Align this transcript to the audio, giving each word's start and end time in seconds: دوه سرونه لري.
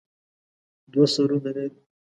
دوه 0.91 1.05
سرونه 1.13 1.51
لري. 1.57 1.77